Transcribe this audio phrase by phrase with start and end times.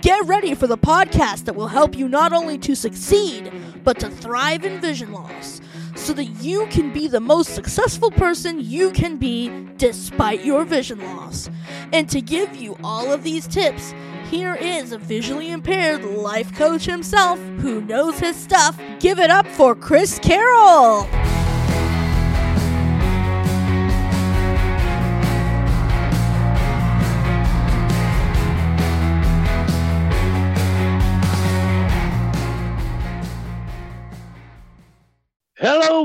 [0.00, 3.50] Get ready for the podcast that will help you not only to succeed,
[3.82, 5.60] but to thrive in vision loss
[5.96, 11.00] so that you can be the most successful person you can be despite your vision
[11.00, 11.50] loss.
[11.92, 13.92] And to give you all of these tips,
[14.30, 18.80] here is a visually impaired life coach himself who knows his stuff.
[19.00, 21.08] Give it up for Chris Carroll.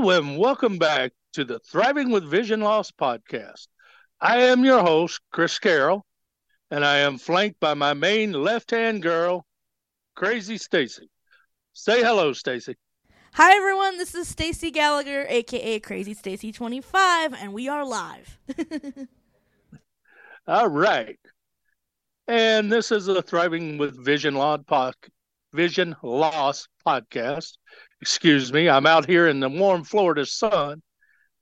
[0.04, 3.68] Hello and welcome back to the Thriving with Vision Loss podcast.
[4.20, 6.04] I am your host, Chris Carroll,
[6.70, 9.46] and I am flanked by my main left-hand girl,
[10.14, 11.08] Crazy Stacy.
[11.72, 12.76] Say hello, Stacy.
[13.32, 18.38] Hi everyone, this is Stacy Gallagher, aka Crazy Stacy 25, and we are live.
[20.46, 21.18] All right.
[22.28, 24.96] And this is a Thriving with Vision Loss pod-
[25.54, 27.54] Vision Loss podcast
[28.04, 30.82] excuse me, I'm out here in the warm Florida sun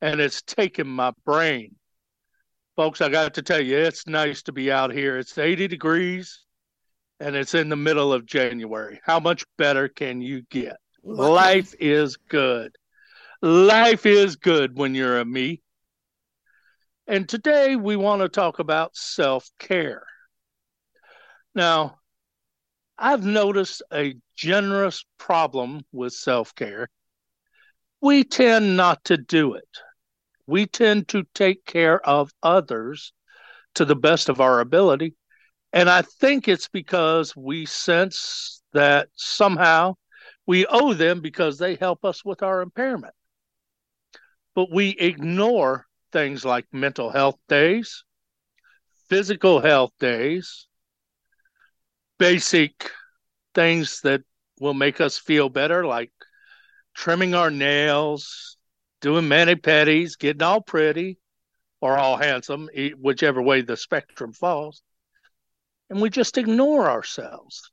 [0.00, 1.74] and it's taking my brain.
[2.76, 5.18] Folks, I got to tell you, it's nice to be out here.
[5.18, 6.44] It's 80 degrees
[7.18, 9.00] and it's in the middle of January.
[9.02, 10.76] How much better can you get?
[11.02, 12.70] Life is good.
[13.42, 15.62] Life is good when you're a me.
[17.08, 20.06] And today we want to talk about self care.
[21.56, 21.98] Now,
[23.04, 26.88] I've noticed a generous problem with self care.
[28.00, 29.68] We tend not to do it.
[30.46, 33.12] We tend to take care of others
[33.74, 35.16] to the best of our ability.
[35.72, 39.94] And I think it's because we sense that somehow
[40.46, 43.14] we owe them because they help us with our impairment.
[44.54, 48.04] But we ignore things like mental health days,
[49.08, 50.68] physical health days,
[52.18, 52.90] basic
[53.54, 54.22] things that
[54.60, 56.12] will make us feel better, like
[56.94, 58.56] trimming our nails,
[59.00, 61.18] doing mani pedis, getting all pretty
[61.80, 64.82] or all handsome, whichever way the spectrum falls.
[65.90, 67.70] And we just ignore ourselves.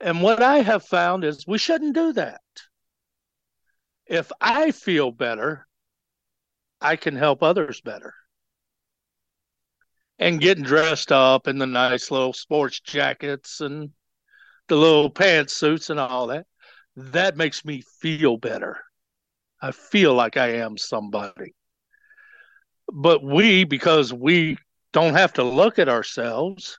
[0.00, 2.42] And what I have found is we shouldn't do that.
[4.06, 5.66] If I feel better,
[6.80, 8.12] I can help others better
[10.18, 13.90] and getting dressed up in the nice little sports jackets and
[14.68, 16.46] the little pantsuits and all that,
[16.96, 18.78] that makes me feel better.
[19.60, 21.54] I feel like I am somebody.
[22.92, 24.58] But we, because we
[24.92, 26.78] don't have to look at ourselves,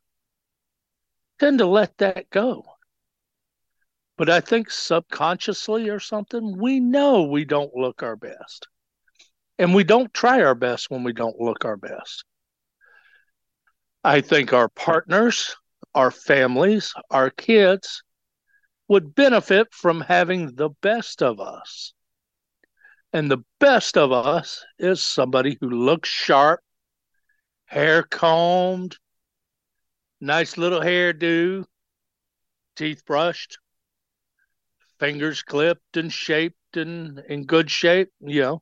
[1.40, 2.64] tend to let that go.
[4.18, 8.68] But I think subconsciously or something, we know we don't look our best.
[9.60, 12.24] And we don't try our best when we don't look our best.
[14.04, 15.56] I think our partners,
[15.94, 18.04] our families, our kids
[18.88, 21.94] would benefit from having the best of us.
[23.14, 26.62] And the best of us is somebody who looks sharp,
[27.66, 28.98] hair combed,
[30.22, 31.66] nice little hairdo,
[32.76, 33.58] teeth brushed,
[35.00, 38.62] fingers clipped and shaped and in good shape, you know,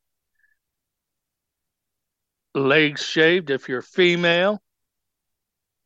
[2.54, 4.62] legs shaved if you're female,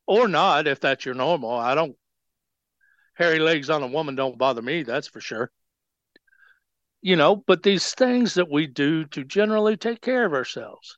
[0.09, 1.52] or not if that's your normal.
[1.52, 1.96] I don't
[3.14, 5.52] hairy legs on a woman don't bother me, that's for sure.
[7.02, 10.97] You know, but these things that we do to generally take care of ourselves.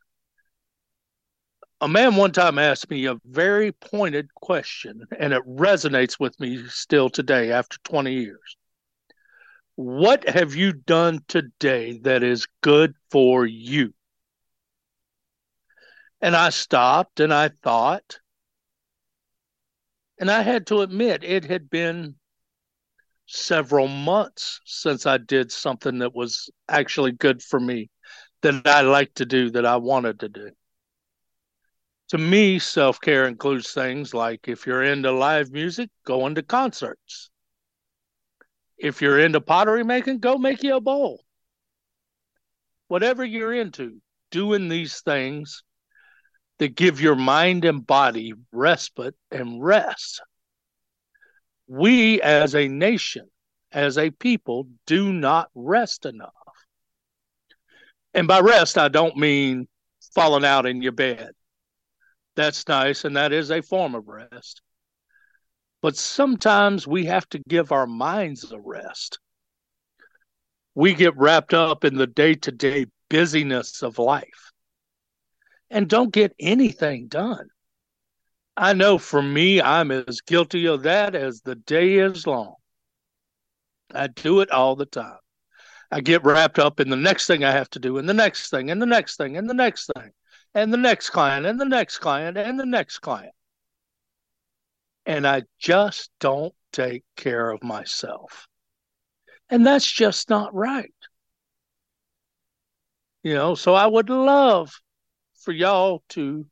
[1.81, 6.65] A man one time asked me a very pointed question, and it resonates with me
[6.69, 8.55] still today after 20 years.
[9.75, 13.93] What have you done today that is good for you?
[16.21, 18.19] And I stopped and I thought,
[20.21, 22.13] and I had to admit, it had been
[23.25, 27.89] several months since I did something that was actually good for me,
[28.43, 30.51] that I like to do, that I wanted to do.
[32.09, 37.31] To me, self care includes things like if you're into live music, going to concerts.
[38.77, 41.23] If you're into pottery making, go make you a bowl.
[42.89, 43.99] Whatever you're into,
[44.29, 45.63] doing these things
[46.61, 50.21] that give your mind and body respite and rest.
[51.65, 53.31] We as a nation,
[53.71, 56.29] as a people, do not rest enough.
[58.13, 59.67] And by rest, I don't mean
[60.13, 61.31] falling out in your bed.
[62.35, 64.61] That's nice, and that is a form of rest.
[65.81, 69.17] But sometimes we have to give our minds a rest.
[70.75, 74.50] We get wrapped up in the day to day busyness of life
[75.71, 77.47] and don't get anything done.
[78.57, 82.55] I know for me, I'm as guilty of that as the day is long.
[83.95, 85.17] I do it all the time.
[85.89, 88.49] I get wrapped up in the next thing I have to do, and the next
[88.49, 90.11] thing, and the next thing, and the next thing,
[90.53, 93.33] and the next client, and the next client, and the next client.
[95.05, 98.47] And I just don't take care of myself.
[99.49, 100.93] And that's just not right.
[103.23, 104.73] You know, so I would love
[105.41, 106.45] for y'all to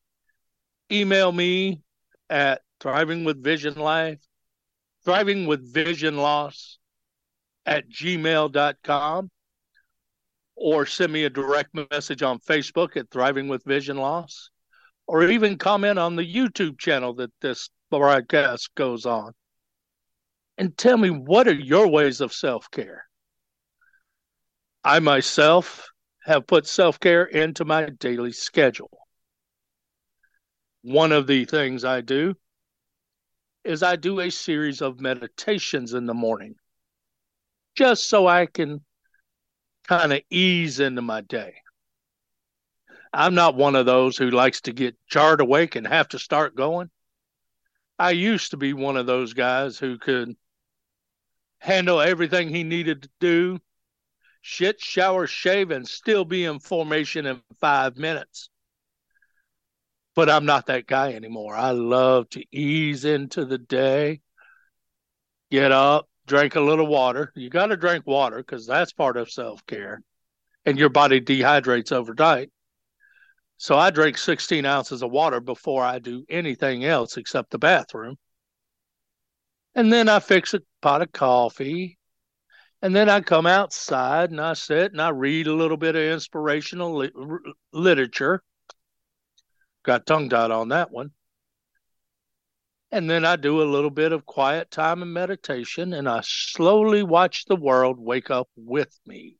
[0.91, 1.81] email me
[2.29, 4.19] at thriving with vision life,
[5.05, 6.77] thriving with vision loss
[7.65, 9.29] at gmail.com
[10.59, 14.49] or send me a direct message on Facebook at Thriving with Vision Loss,
[15.07, 19.31] or even comment on the YouTube channel that this broadcast goes on.
[20.57, 23.05] And tell me what are your ways of self care?
[24.83, 25.87] I myself
[26.23, 28.97] have put self care into my daily schedule.
[30.81, 32.35] One of the things I do
[33.63, 36.55] is I do a series of meditations in the morning
[37.75, 38.81] just so I can
[39.87, 41.55] kind of ease into my day.
[43.11, 46.55] I'm not one of those who likes to get jarred awake and have to start
[46.55, 46.89] going.
[47.97, 50.35] I used to be one of those guys who could
[51.57, 53.59] handle everything he needed to do,
[54.41, 58.49] shit, shower, shave, and still be in formation in five minutes.
[60.15, 61.55] But I'm not that guy anymore.
[61.55, 64.21] I love to ease into the day,
[65.51, 67.31] get up, drink a little water.
[67.35, 70.01] You got to drink water because that's part of self care,
[70.65, 72.51] and your body dehydrates overnight.
[73.57, 78.15] So I drink 16 ounces of water before I do anything else except the bathroom.
[79.75, 81.98] And then I fix a pot of coffee.
[82.81, 86.01] And then I come outside and I sit and I read a little bit of
[86.01, 87.11] inspirational li-
[87.73, 88.41] literature.
[89.83, 91.11] Got tongue tied on that one.
[92.91, 97.03] And then I do a little bit of quiet time and meditation, and I slowly
[97.03, 99.37] watch the world wake up with me.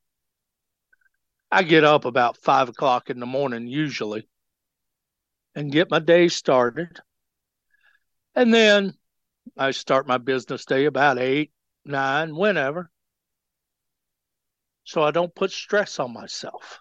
[1.52, 4.30] I get up about five o'clock in the morning, usually,
[5.56, 7.00] and get my day started.
[8.36, 8.94] And then
[9.58, 11.52] I start my business day about eight,
[11.86, 12.92] nine, whenever.
[14.84, 16.80] So I don't put stress on myself.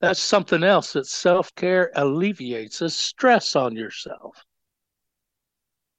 [0.00, 4.44] That's something else that self care alleviates is stress on yourself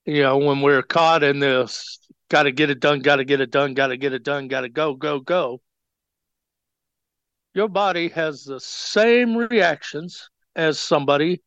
[0.04, 3.40] you know, when we're caught in this, got to get it done, got to get
[3.40, 5.60] it done, got to get it done, got to go, go, go.
[7.54, 11.42] Your body has the same reactions as somebody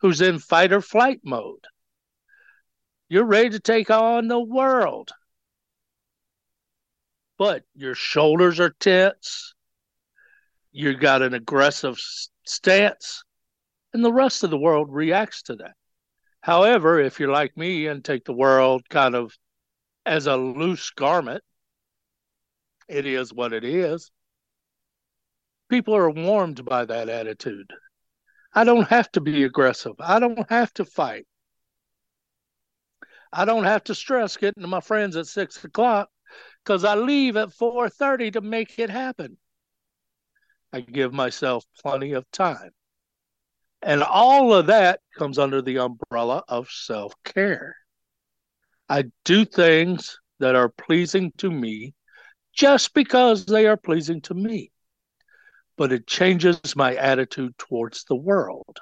[0.00, 1.64] who's in fight or flight mode.
[3.08, 5.12] You're ready to take on the world,
[7.38, 9.54] but your shoulders are tense.
[10.72, 11.98] You've got an aggressive
[12.44, 13.24] stance,
[13.92, 15.74] and the rest of the world reacts to that.
[16.40, 19.32] However, if you're like me and take the world kind of
[20.04, 21.42] as a loose garment,
[22.88, 24.10] it is what it is.
[25.68, 27.72] People are warmed by that attitude.
[28.54, 29.94] I don't have to be aggressive.
[29.98, 31.26] I don't have to fight.
[33.32, 36.08] I don't have to stress getting to my friends at six o'clock
[36.66, 39.36] because I leave at four thirty to make it happen.
[40.72, 42.70] I give myself plenty of time.
[43.82, 47.76] And all of that comes under the umbrella of self care.
[48.88, 51.94] I do things that are pleasing to me
[52.52, 54.72] just because they are pleasing to me,
[55.76, 58.78] but it changes my attitude towards the world.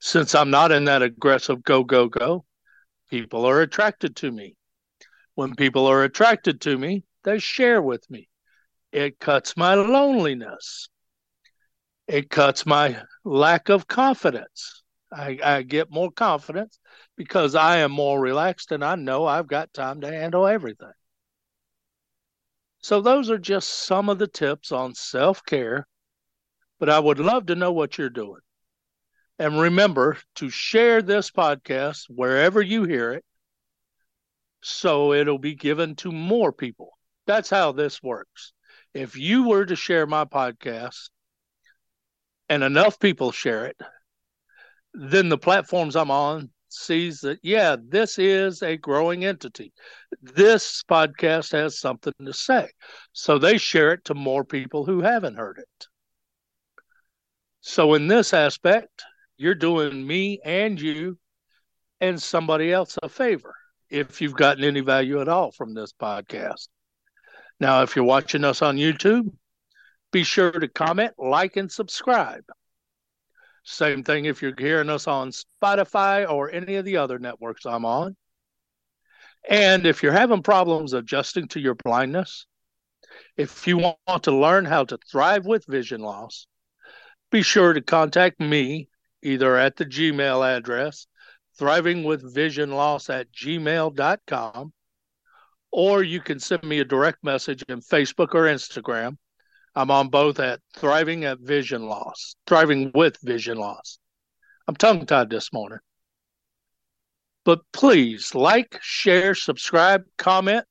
[0.00, 2.46] Since I'm not in that aggressive go, go, go,
[3.10, 4.56] people are attracted to me.
[5.34, 8.28] When people are attracted to me, they share with me.
[8.92, 10.88] It cuts my loneliness
[12.06, 14.82] it cuts my lack of confidence.
[15.12, 16.78] I, I get more confidence
[17.16, 20.92] because I am more relaxed and I know I've got time to handle everything.
[22.82, 25.86] So, those are just some of the tips on self care,
[26.78, 28.40] but I would love to know what you're doing.
[29.38, 33.24] And remember to share this podcast wherever you hear it
[34.64, 36.98] so it'll be given to more people.
[37.26, 38.54] That's how this works.
[38.94, 41.10] If you were to share my podcast,
[42.48, 43.76] and enough people share it,
[44.94, 49.74] then the platforms I'm on sees that yeah, this is a growing entity.
[50.22, 52.70] This podcast has something to say.
[53.12, 55.86] So they share it to more people who haven't heard it.
[57.60, 59.04] So in this aspect,
[59.36, 61.18] you're doing me and you
[62.00, 63.54] and somebody else a favor
[63.94, 66.66] if you've gotten any value at all from this podcast.
[67.60, 69.32] Now, if you're watching us on YouTube,
[70.12, 72.44] be sure to comment, like, and subscribe.
[73.62, 77.84] Same thing if you're hearing us on Spotify or any of the other networks I'm
[77.84, 78.16] on.
[79.48, 82.46] And if you're having problems adjusting to your blindness,
[83.36, 86.46] if you want to learn how to thrive with vision loss,
[87.30, 88.88] be sure to contact me
[89.22, 91.06] either at the Gmail address,
[91.58, 94.72] thrivingwithvisionloss at gmail.com,
[95.70, 99.16] or you can send me a direct message in Facebook or Instagram.
[99.74, 103.98] I'm on both at Thriving at Vision Loss, Thriving with Vision Loss.
[104.68, 105.80] I'm tongue tied this morning.
[107.44, 110.64] But please like, share, subscribe, comment,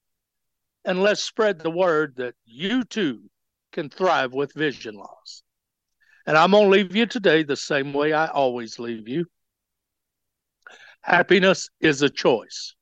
[0.85, 3.29] and let's spread the word that you too
[3.71, 5.43] can thrive with vision loss.
[6.25, 9.25] And I'm going to leave you today the same way I always leave you.
[11.03, 12.75] Happiness is a choice.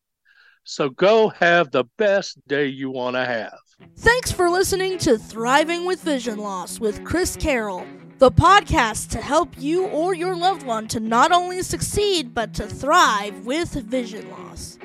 [0.64, 3.58] So go have the best day you want to have.
[3.98, 7.84] Thanks for listening to Thriving with Vision Loss with Chris Carroll,
[8.20, 12.68] the podcast to help you or your loved one to not only succeed but to
[12.68, 14.78] thrive with vision loss.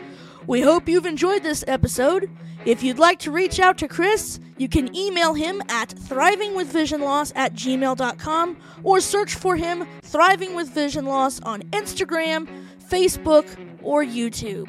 [0.46, 2.30] We hope you've enjoyed this episode.
[2.64, 7.52] If you'd like to reach out to Chris, you can email him at thrivingwithvisionloss at
[7.52, 12.48] gmail.com or search for him Thriving with Vision Loss on Instagram,
[12.88, 13.46] Facebook,
[13.82, 14.68] or YouTube.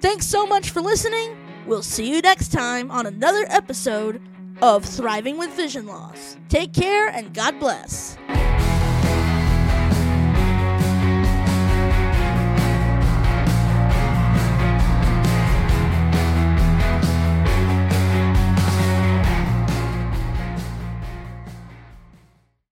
[0.00, 1.36] Thanks so much for listening.
[1.66, 4.20] We'll see you next time on another episode
[4.62, 6.36] of Thriving with Vision Loss.
[6.48, 8.16] Take care and God bless.